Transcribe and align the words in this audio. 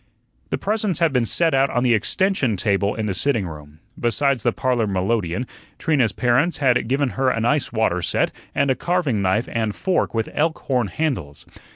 The 0.49 0.57
presents 0.57 0.97
had 0.97 1.13
been 1.13 1.27
set 1.27 1.53
out 1.53 1.69
on 1.69 1.83
the 1.83 1.93
extension 1.93 2.57
table 2.57 2.95
in 2.95 3.05
the 3.05 3.13
sitting 3.13 3.45
room. 3.47 3.77
Besides 3.99 4.41
the 4.41 4.51
parlor 4.51 4.87
melodeon, 4.87 5.45
Trina's 5.77 6.11
parents 6.11 6.57
had 6.57 6.87
given 6.87 7.09
her 7.09 7.29
an 7.29 7.45
ice 7.45 7.71
water 7.71 8.01
set, 8.01 8.31
and 8.55 8.71
a 8.71 8.75
carving 8.75 9.21
knife 9.21 9.47
and 9.51 9.75
fork 9.75 10.15
with 10.15 10.27
elk 10.33 10.57
horn 10.57 10.87
handles. 10.87 11.45